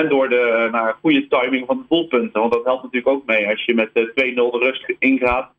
En 0.00 0.08
door 0.08 0.28
de 0.28 0.68
nou, 0.70 0.94
goede 1.00 1.28
timing 1.28 1.66
van 1.66 1.76
de 1.76 1.84
doelpunten. 1.88 2.40
Want 2.40 2.52
dat 2.52 2.64
helpt 2.64 2.82
natuurlijk 2.82 3.14
ook 3.14 3.26
mee. 3.26 3.48
Als 3.48 3.64
je 3.64 3.74
met 3.74 3.88
2-0 3.88 3.92
de 3.94 4.58
rust 4.58 4.94
ingaat. 4.98 5.50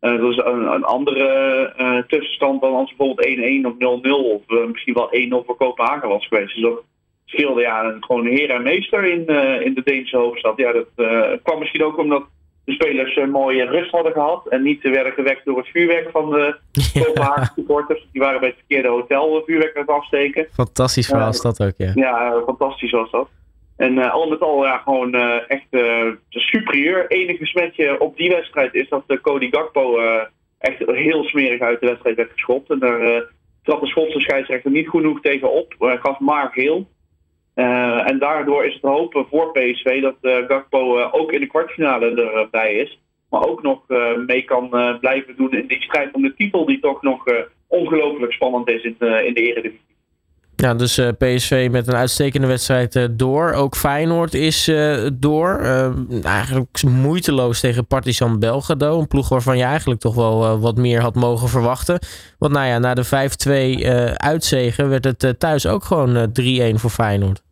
dat 0.00 0.30
is 0.30 0.36
een, 0.36 0.72
een 0.72 0.84
andere 0.84 2.04
tussenstand 2.08 2.60
dan 2.60 2.74
als 2.74 2.94
bijvoorbeeld 2.96 3.64
1-1 3.64 3.66
of 3.66 4.00
0-0 4.02 4.10
of 4.10 4.68
misschien 4.68 4.94
wel 4.94 5.42
1-0 5.42 5.46
voor 5.46 5.56
Kopenhagen 5.56 6.08
was 6.08 6.26
geweest. 6.26 6.54
Dus 6.54 6.62
dat 6.62 6.82
scheelde 7.24 7.60
ja, 7.60 7.96
gewoon 8.00 8.26
heer 8.26 8.50
en 8.50 8.62
meester 8.62 9.04
in, 9.04 9.26
in 9.64 9.74
de 9.74 9.82
Deense 9.84 10.16
hoofdstad. 10.16 10.56
Ja, 10.56 10.72
dat 10.72 10.88
kwam 11.42 11.58
misschien 11.58 11.84
ook 11.84 11.98
omdat 11.98 12.24
de 12.64 12.72
spelers 12.72 13.16
een 13.16 13.30
mooie 13.30 13.64
rust 13.64 13.90
hadden 13.90 14.12
gehad. 14.12 14.46
En 14.48 14.62
niet 14.62 14.82
werden 14.82 15.12
gewekt 15.12 15.44
door 15.44 15.56
het 15.56 15.68
vuurwerk 15.68 16.10
van 16.10 16.30
de 16.30 16.56
Kopenhagen 17.04 17.52
supporters. 17.54 18.08
Die 18.12 18.22
waren 18.22 18.40
bij 18.40 18.48
het 18.48 18.58
verkeerde 18.58 18.88
hotel 18.88 19.42
vuurwerk 19.46 19.76
aan 19.76 19.80
het 19.80 19.90
afsteken. 19.90 20.46
Fantastisch 20.52 21.06
verhaal 21.06 21.28
is 21.28 21.40
dat 21.40 21.62
ook, 21.62 21.74
ja. 21.76 21.92
Ja, 21.94 22.42
fantastisch 22.46 22.90
was 22.90 23.10
dat. 23.10 23.28
En 23.76 23.96
uh, 23.96 24.12
al 24.12 24.28
met 24.28 24.40
al 24.40 24.64
ja, 24.64 24.78
gewoon 24.78 25.14
uh, 25.14 25.50
echt 25.50 25.66
uh, 25.70 26.12
superieur. 26.28 27.10
Enige 27.10 27.46
smetje 27.46 28.00
op 28.00 28.16
die 28.16 28.30
wedstrijd 28.30 28.74
is 28.74 28.88
dat 28.88 29.20
Cody 29.22 29.50
Gakpo 29.50 29.98
echt 30.58 30.78
heel 30.86 31.24
smerig 31.24 31.60
uit 31.60 31.80
de 31.80 31.86
wedstrijd 31.86 32.16
werd 32.16 32.32
geschopt. 32.32 32.70
En 32.70 32.78
daar 32.78 33.24
trad 33.62 33.80
de 33.80 33.86
Schotse 33.86 34.20
scheidsrechter 34.20 34.70
niet 34.70 34.88
genoeg 34.88 35.20
tegen 35.20 35.52
op. 35.52 35.74
gaf 35.78 36.18
maar 36.18 36.50
geel. 36.52 36.88
En 37.54 38.18
daardoor 38.18 38.64
is 38.64 38.74
het 38.74 38.82
hopen 38.82 39.26
voor 39.30 39.52
PSV 39.52 40.02
dat 40.02 40.16
uh, 40.22 40.36
Gakpo 40.46 41.02
ook 41.10 41.32
in 41.32 41.40
de 41.40 41.46
kwartfinale 41.46 42.32
erbij 42.32 42.74
is. 42.74 43.00
Maar 43.30 43.46
ook 43.48 43.62
nog 43.62 43.82
mee 44.26 44.42
kan 44.42 44.68
blijven 45.00 45.36
doen 45.36 45.52
in 45.52 45.66
die 45.66 45.82
strijd 45.82 46.14
om 46.14 46.22
de 46.22 46.34
titel, 46.34 46.66
die 46.66 46.80
toch 46.80 47.02
nog 47.02 47.24
ongelooflijk 47.66 48.32
spannend 48.32 48.68
is 48.68 48.82
in, 48.82 48.96
in 48.98 49.34
de 49.34 49.40
Eredivisie. 49.40 49.95
Ja, 50.56 50.74
dus 50.74 51.00
PSV 51.18 51.68
met 51.70 51.86
een 51.86 51.94
uitstekende 51.94 52.46
wedstrijd 52.46 53.18
door. 53.18 53.52
Ook 53.52 53.76
Feyenoord 53.76 54.34
is 54.34 54.70
door. 55.12 55.58
eigenlijk 56.22 56.82
moeiteloos 56.82 57.60
tegen 57.60 57.86
Partizan 57.86 58.38
Belgrado. 58.38 58.98
Een 58.98 59.08
ploeg 59.08 59.28
waarvan 59.28 59.58
je 59.58 59.64
eigenlijk 59.64 60.00
toch 60.00 60.14
wel 60.14 60.60
wat 60.60 60.76
meer 60.76 61.00
had 61.00 61.14
mogen 61.14 61.48
verwachten. 61.48 61.98
Want 62.38 62.52
nou 62.52 62.66
ja, 62.66 62.78
na 62.78 62.94
de 62.94 63.04
5-2 64.14 64.16
uitzegen 64.16 64.88
werd 64.88 65.04
het 65.04 65.40
thuis 65.40 65.66
ook 65.66 65.84
gewoon 65.84 66.32
3-1 66.40 66.74
voor 66.74 66.90
Feyenoord. 66.90 67.44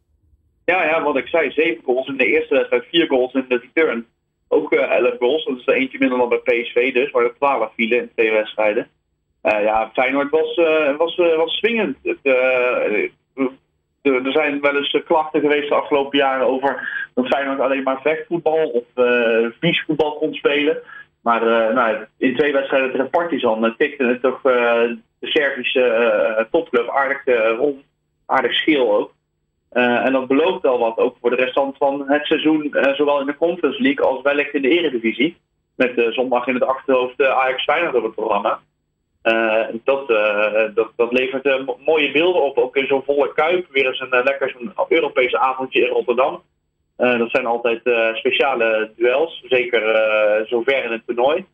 Ja, 0.64 0.84
ja, 0.84 1.02
wat 1.02 1.16
ik 1.16 1.26
zei, 1.26 1.50
zeven 1.50 1.84
goals 1.84 2.08
in 2.08 2.16
de 2.16 2.26
eerste 2.26 2.54
wedstrijd, 2.54 2.84
vier 2.90 3.06
goals 3.06 3.32
in 3.32 3.44
de 3.48 3.56
return. 3.56 4.06
Ook 4.48 4.72
uh, 4.72 4.90
elf 4.90 5.14
goals, 5.18 5.44
dat 5.44 5.58
is 5.58 5.66
er 5.66 5.74
eentje 5.74 5.98
minder 5.98 6.18
dan 6.18 6.28
bij 6.28 6.38
PSV 6.38 6.92
dus, 6.92 7.10
waar 7.10 7.24
er 7.24 7.34
twaalf 7.34 7.72
vielen 7.76 7.98
in 7.98 8.10
twee 8.14 8.32
wedstrijden. 8.32 8.88
Uh, 9.44 9.62
ja, 9.62 9.90
Feyenoord 9.92 10.30
was, 10.30 10.56
uh, 10.56 10.96
was, 10.96 11.16
was 11.16 11.56
swingend. 11.56 11.96
Er 14.02 14.32
zijn 14.32 14.60
wel 14.60 14.76
eens 14.76 15.02
klachten 15.04 15.40
geweest 15.40 15.68
de 15.68 15.74
afgelopen 15.74 16.18
jaren 16.18 16.46
over 16.46 16.88
dat 17.14 17.26
Feyenoord 17.26 17.60
alleen 17.60 17.82
maar 17.82 18.00
vechtvoetbal 18.00 18.68
of 18.68 18.84
vies 19.60 19.82
voetbal 19.86 20.16
kon 20.18 20.34
spelen. 20.34 20.78
Maar 21.22 21.44
nou, 21.74 22.06
in 22.18 22.36
twee 22.36 22.52
wedstrijden 22.52 22.90
tegen 22.90 23.10
Partizan 23.10 23.74
tikte 23.78 24.04
het 24.04 24.20
toch 24.20 24.42
de 24.42 24.98
Servische 25.20 26.46
topclub 26.50 26.88
aardig 26.88 27.24
rond, 27.58 27.82
aardig 28.26 28.52
scheel 28.52 28.96
ook. 28.96 29.12
Uh, 29.74 30.06
en 30.06 30.12
dat 30.12 30.26
belooft 30.26 30.66
al 30.66 30.78
wat, 30.78 30.98
ook 30.98 31.16
voor 31.20 31.30
de 31.30 31.36
restant 31.36 31.76
van 31.76 32.04
het 32.06 32.26
seizoen, 32.26 32.70
uh, 32.70 32.94
zowel 32.94 33.20
in 33.20 33.26
de 33.26 33.36
Conference 33.36 33.82
League 33.82 34.04
als 34.06 34.22
wellicht 34.22 34.54
in 34.54 34.62
de 34.62 34.68
Eredivisie. 34.68 35.36
Met 35.76 35.98
uh, 35.98 36.10
zondag 36.12 36.46
in 36.46 36.54
het 36.54 36.64
achterhoofd 36.64 37.22
Ajax 37.22 37.64
Feyenoord 37.64 37.94
op 37.94 38.02
het 38.02 38.14
programma. 38.14 38.60
Dat, 39.84 40.08
dat, 40.74 40.92
dat 40.96 41.12
levert 41.12 41.64
mooie 41.84 42.12
beelden 42.12 42.42
op, 42.42 42.58
ook 42.58 42.76
in 42.76 42.86
zo'n 42.86 43.02
volle 43.04 43.32
kuip. 43.32 43.66
Weer 43.70 43.86
eens 43.86 44.00
een 44.00 44.22
lekker 44.24 44.50
zo'n 44.50 44.72
Europese 44.88 45.38
avondje 45.38 45.80
in 45.80 45.92
Rotterdam. 45.92 46.42
dat 46.96 47.30
zijn 47.30 47.46
altijd 47.46 47.80
speciale 48.14 48.90
duels, 48.96 49.42
zeker 49.48 49.82
zover 50.46 50.84
in 50.84 50.92
het 50.92 51.02
toernooi. 51.06 51.44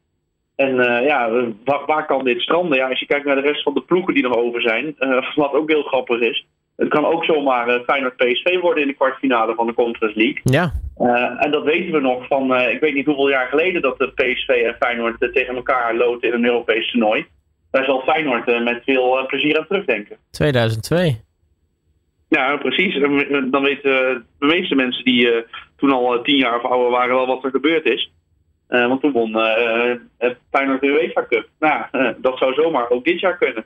En 0.57 0.75
ja, 1.05 1.31
waar, 1.65 1.85
waar, 1.87 2.07
kan 2.07 2.25
dit 2.25 2.41
stranden? 2.41 2.79
Ja, 2.79 2.89
als 2.89 3.01
je 3.01 3.07
kijkt 3.07 3.27
naar 3.27 3.43
de 3.43 3.49
rest 3.49 3.63
van 3.63 3.75
de 3.75 3.83
ploegen 3.83 4.15
die 4.15 4.23
nog 4.23 4.37
over 4.37 4.61
zijn, 4.61 4.97
wat 5.35 5.53
ook 5.53 5.71
heel 5.71 5.83
grappig 5.83 6.21
is. 6.21 6.47
Het 6.81 6.89
kan 6.89 7.05
ook 7.05 7.25
zomaar 7.25 7.69
uh, 7.69 7.81
Feyenoord 7.87 8.17
PSV 8.17 8.61
worden 8.61 8.83
in 8.83 8.89
de 8.89 8.95
kwartfinale 8.95 9.55
van 9.55 9.67
de 9.67 9.75
Conference 9.75 10.19
League. 10.19 10.41
Ja. 10.43 10.73
Uh, 10.99 11.45
en 11.45 11.51
dat 11.51 11.65
weten 11.65 11.93
we 11.93 12.01
nog 12.01 12.27
van, 12.27 12.53
uh, 12.53 12.73
ik 12.73 12.81
weet 12.81 12.95
niet 12.95 13.07
hoeveel 13.07 13.29
jaar 13.29 13.49
geleden 13.49 13.83
dat 13.83 13.99
de 13.99 14.13
PSV 14.15 14.49
en 14.49 14.77
Feyenoord 14.79 15.33
tegen 15.33 15.55
elkaar 15.55 15.95
loten 15.95 16.29
in 16.29 16.35
een 16.35 16.45
Europees 16.45 16.91
toernooi. 16.91 17.27
Daar 17.71 17.85
zal 17.85 18.01
Feyenoord 18.01 18.65
met 18.65 18.83
veel 18.85 19.27
plezier 19.27 19.59
aan 19.59 19.67
terugdenken. 19.67 20.17
2002. 20.31 21.21
Ja, 22.29 22.57
precies. 22.57 23.01
Dan 23.51 23.63
weten 23.63 24.27
de 24.39 24.47
meeste 24.47 24.75
mensen 24.75 25.05
die 25.05 25.45
toen 25.77 25.91
al 25.91 26.23
tien 26.23 26.37
jaar 26.37 26.57
of 26.57 26.71
ouder 26.71 26.91
waren 26.91 27.15
wel 27.15 27.27
wat 27.27 27.45
er 27.45 27.51
gebeurd 27.51 27.85
is. 27.85 28.13
want 28.69 29.01
toen 29.01 29.13
won 29.13 29.33
Feyenoord 30.51 30.81
de 30.81 30.87
UEFA 30.87 31.27
Cup. 31.29 31.49
Nou, 31.59 31.85
dat 32.21 32.39
zou 32.39 32.55
zomaar 32.55 32.91
ook 32.91 33.05
dit 33.05 33.21
jaar 33.21 33.39
kunnen. 33.39 33.65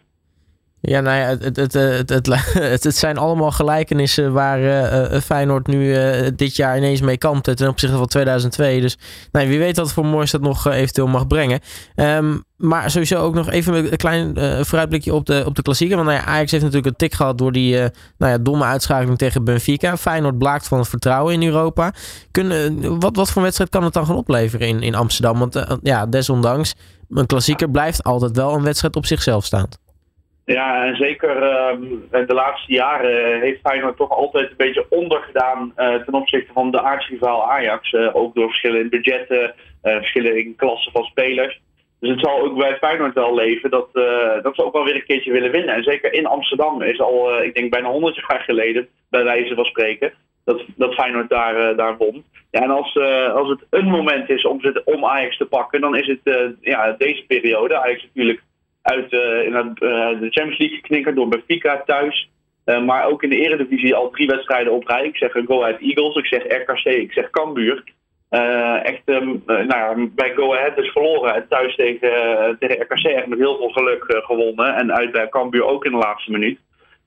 Ja, 0.86 1.00
nou 1.00 1.18
ja, 1.18 1.26
het, 1.26 1.56
het, 1.56 1.72
het, 1.72 2.26
het, 2.52 2.84
het, 2.84 2.96
zijn 2.96 3.18
allemaal 3.18 3.50
gelijkenissen 3.50 4.32
waar 4.32 4.60
uh, 4.60 5.20
Feyenoord 5.20 5.66
nu 5.66 5.96
dit 6.34 6.56
jaar 6.56 6.76
ineens 6.76 7.00
mee 7.00 7.18
kampt 7.18 7.56
ten 7.56 7.68
opzichte 7.68 7.96
van 7.96 8.06
2002. 8.06 8.80
Dus 8.80 8.98
nou, 9.32 9.48
wie 9.48 9.58
weet 9.58 9.76
wat 9.76 9.92
voor 9.92 10.06
moois 10.06 10.30
dat 10.30 10.40
nog 10.40 10.66
eventueel 10.66 11.06
mag 11.06 11.26
brengen. 11.26 11.60
Um, 11.96 12.44
maar 12.56 12.90
sowieso 12.90 13.20
ook 13.20 13.34
nog 13.34 13.50
even 13.50 13.74
een 13.74 13.96
klein 13.96 14.34
vooruitblikje 14.64 15.14
op 15.14 15.26
de, 15.26 15.42
op 15.46 15.54
de 15.54 15.62
klassieker. 15.62 15.96
Want 15.96 16.08
nou 16.08 16.20
ja, 16.20 16.26
Ajax 16.26 16.50
heeft 16.50 16.62
natuurlijk 16.62 16.90
een 16.90 17.08
tik 17.08 17.14
gehad 17.14 17.38
door 17.38 17.52
die 17.52 17.76
nou 18.18 18.32
ja, 18.32 18.38
domme 18.38 18.64
uitschakeling 18.64 19.18
tegen 19.18 19.44
Benfica. 19.44 19.96
Feyenoord 19.96 20.38
blaakt 20.38 20.68
van 20.68 20.78
het 20.78 20.88
vertrouwen 20.88 21.34
in 21.34 21.42
Europa. 21.42 21.94
Kunnen, 22.30 23.00
wat, 23.00 23.16
wat 23.16 23.30
voor 23.30 23.42
wedstrijd 23.42 23.70
kan 23.70 23.84
het 23.84 23.92
dan 23.92 24.06
gaan 24.06 24.16
opleveren 24.16 24.68
in, 24.68 24.82
in 24.82 24.94
Amsterdam? 24.94 25.38
Want 25.38 25.64
ja, 25.82 26.06
desondanks, 26.06 26.74
een 27.08 27.26
klassieker 27.26 27.70
blijft 27.70 28.02
altijd 28.02 28.36
wel 28.36 28.54
een 28.54 28.62
wedstrijd 28.62 28.96
op 28.96 29.06
zichzelf 29.06 29.44
staand. 29.44 29.78
Ja, 30.44 30.84
en 30.84 30.96
zeker 30.96 31.36
uh, 31.36 32.26
de 32.26 32.34
laatste 32.34 32.72
jaren 32.72 33.40
heeft 33.40 33.60
Feyenoord 33.60 33.96
toch 33.96 34.10
altijd 34.10 34.50
een 34.50 34.56
beetje 34.56 34.86
ondergedaan 34.88 35.72
uh, 35.76 35.94
ten 35.94 36.14
opzichte 36.14 36.52
van 36.52 36.70
de 36.70 36.82
aardsrivaal 36.82 37.50
Ajax. 37.50 37.92
Uh, 37.92 38.16
ook 38.16 38.34
door 38.34 38.46
verschillen 38.46 38.80
in 38.80 38.88
budgetten, 38.88 39.54
verschillen 39.82 40.38
in 40.38 40.56
klassen 40.56 40.92
van 40.92 41.04
spelers. 41.04 41.60
Dus 42.00 42.10
het 42.10 42.20
zal 42.20 42.40
ook 42.40 42.56
bij 42.56 42.76
Feyenoord 42.76 43.14
wel 43.14 43.34
leven 43.34 43.70
dat, 43.70 43.88
dat 44.42 44.54
ze 44.54 44.64
ook 44.64 44.72
wel 44.72 44.84
weer 44.84 44.94
een 44.94 45.04
keertje 45.04 45.32
willen 45.32 45.50
winnen. 45.50 45.74
En 45.74 45.82
zeker 45.82 46.12
in 46.12 46.26
Amsterdam 46.26 46.82
is 46.82 47.00
al, 47.00 47.42
ik 47.42 47.54
denk 47.54 47.70
bijna 47.70 47.88
100 47.88 48.16
jaar 48.28 48.40
geleden, 48.40 48.88
bij 49.10 49.24
wijze 49.24 49.54
van 49.54 49.64
spreken, 49.64 50.12
dat, 50.44 50.64
dat 50.76 50.94
Feyenoord 50.94 51.28
daar, 51.28 51.76
daar 51.76 51.96
won. 51.96 52.24
Ja, 52.50 52.62
en 52.62 52.70
als, 52.70 52.96
als 53.34 53.48
het 53.48 53.66
een 53.70 53.88
moment 53.88 54.30
is 54.30 54.44
om, 54.44 54.60
om 54.84 55.04
Ajax 55.04 55.36
te 55.36 55.46
pakken, 55.46 55.80
dan 55.80 55.96
is 55.96 56.06
het 56.06 56.56
ja, 56.60 56.94
deze 56.98 57.24
periode. 57.26 57.78
Ajax 57.78 58.02
natuurlijk 58.02 58.42
uit 58.84 59.12
uh, 59.12 59.44
in 59.44 59.52
uh, 59.52 60.20
de 60.20 60.30
Champions 60.30 60.58
League 60.58 60.76
geknikkerd 60.76 61.16
door 61.16 61.28
Benfica 61.28 61.82
thuis. 61.86 62.30
Uh, 62.66 62.84
maar 62.84 63.06
ook 63.06 63.22
in 63.22 63.30
de 63.30 63.40
Eredivisie 63.40 63.94
al 63.94 64.10
drie 64.10 64.26
wedstrijden 64.26 64.72
op 64.72 64.86
rij. 64.86 65.04
Ik 65.04 65.16
zeg 65.16 65.32
Go 65.32 65.62
Ahead 65.62 65.80
Eagles, 65.80 66.16
ik 66.16 66.26
zeg 66.26 66.42
RKC, 66.44 66.84
ik 66.84 67.12
zeg 67.12 67.30
Cambuur. 67.30 67.84
echt 68.82 69.02
um, 69.04 69.42
nou 69.46 70.10
bij 70.14 70.34
Go 70.34 70.54
Ahead 70.54 70.78
is 70.78 70.90
verloren 70.90 71.34
en 71.34 71.46
thuis 71.48 71.76
tegen, 71.76 72.10
tegen 72.58 72.82
RKC 72.82 73.04
echt 73.04 73.26
met 73.26 73.38
heel 73.38 73.56
veel 73.56 73.68
geluk 73.68 74.04
gewonnen. 74.06 74.74
En 74.74 74.92
uit 74.92 75.12
bij 75.12 75.28
Cambuur 75.28 75.64
ook 75.64 75.84
in 75.84 75.90
de 75.90 75.98
laatste 75.98 76.30
minuut. 76.30 76.58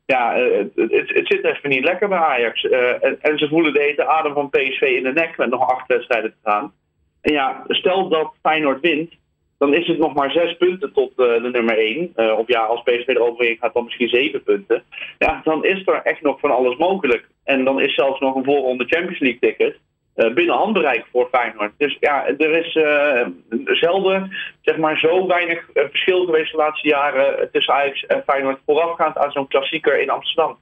Ja, 0.06 0.36
het, 0.76 1.28
zit 1.28 1.44
even 1.44 1.70
niet 1.70 1.84
lekker 1.84 2.08
bij 2.08 2.18
Ajax. 2.18 2.64
En, 2.64 3.22
en, 3.22 3.38
ze 3.38 3.48
voelen 3.48 3.74
de 3.74 4.08
adem 4.08 4.34
van 4.34 4.50
PSV 4.50 4.82
in 4.82 5.04
de 5.04 5.14
nek 5.14 5.38
met 5.38 5.50
nog 5.50 5.70
acht 5.70 5.88
wedstrijden 5.88 6.32
te 6.32 6.50
gaan. 6.50 6.74
En 7.22 7.34
ja, 7.34 7.64
stel 7.68 8.10
dat 8.10 8.34
Feyenoord 8.42 8.82
wint, 8.82 9.14
dan 9.58 9.74
is 9.74 9.88
het 9.88 9.98
nog 9.98 10.14
maar 10.14 10.32
zes 10.32 10.58
punten 10.58 10.94
tot 10.94 11.10
uh, 11.10 11.42
de 11.42 11.50
nummer 11.52 11.78
één. 11.78 12.14
Uh, 12.16 12.38
of 12.38 12.48
ja, 12.48 12.62
als 12.62 12.82
PSV 12.82 13.08
eroverheen 13.08 13.58
gaat, 13.58 13.74
dan 13.74 13.84
misschien 13.84 14.10
zeven 14.10 14.44
punten. 14.44 14.84
Ja, 15.18 15.42
dan 15.44 15.66
is 15.66 15.82
er 15.86 16.02
echt 16.04 16.22
nog 16.22 16.40
van 16.40 16.52
alles 16.52 16.78
mogelijk. 16.78 17.28
En 17.44 17.64
dan 17.64 17.82
is 17.82 17.96
zelfs 17.96 18.20
nog 18.20 18.36
een 18.36 18.44
voorronde 18.44 18.86
Champions 18.86 19.20
League 19.20 19.40
ticket 19.40 19.76
uh, 20.16 20.34
binnen 20.34 20.56
handbereik 20.56 21.06
voor 21.12 21.28
Feyenoord. 21.32 21.72
Dus 21.78 21.98
ja, 22.00 22.28
er 22.28 22.66
is 22.66 22.72
zelden 23.80 24.32
zeg 24.62 24.78
maar, 24.78 24.98
zo 24.98 25.28
weinig 25.28 25.70
verschil 25.74 26.26
geweest 26.26 26.52
de 26.52 26.58
laatste 26.58 26.88
jaren 26.88 27.50
tussen 27.52 27.74
Ajax 27.74 28.06
en 28.06 28.24
Feyenoord 28.26 28.60
voorafgaand 28.66 29.18
aan 29.18 29.32
zo'n 29.32 29.48
klassieker 29.48 30.00
in 30.00 30.10
Amsterdam. 30.10 30.58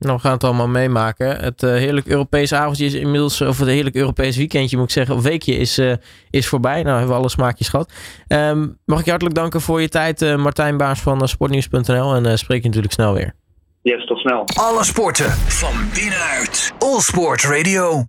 Nou, 0.00 0.16
we 0.16 0.22
gaan 0.22 0.32
het 0.32 0.44
allemaal 0.44 0.68
meemaken. 0.68 1.36
Het 1.36 1.62
uh, 1.62 1.70
heerlijk 1.70 2.06
Europese 2.06 2.56
avondje 2.56 2.84
is 2.84 2.94
inmiddels, 2.94 3.40
of 3.40 3.58
het 3.58 3.68
heerlijk 3.68 3.96
Europees 3.96 4.36
weekendje 4.36 4.76
moet 4.76 4.86
ik 4.86 4.92
zeggen, 4.92 5.14
of 5.14 5.22
weekje 5.22 5.56
is, 5.56 5.78
uh, 5.78 5.92
is 6.30 6.48
voorbij. 6.48 6.82
Nou, 6.82 6.96
hebben 6.96 7.08
we 7.08 7.20
alle 7.20 7.28
smaakjes 7.28 7.68
gehad. 7.68 7.92
Um, 8.28 8.78
mag 8.84 8.98
ik 8.98 9.04
je 9.04 9.10
hartelijk 9.10 9.38
danken 9.38 9.60
voor 9.60 9.80
je 9.80 9.88
tijd, 9.88 10.22
uh, 10.22 10.36
Martijn 10.36 10.76
Baars 10.76 11.00
van 11.00 11.28
sportnieuws.nl. 11.28 12.14
En 12.14 12.38
spreek 12.38 12.60
je 12.60 12.66
natuurlijk 12.66 12.94
snel 12.94 13.14
weer. 13.14 13.34
Yes, 13.82 14.06
tot 14.06 14.18
snel. 14.18 14.44
Alle 14.54 14.84
sporten 14.84 15.30
van 15.30 15.74
binnenuit. 15.94 16.72
All 16.78 17.00
Sport 17.00 17.42
Radio. 17.42 17.98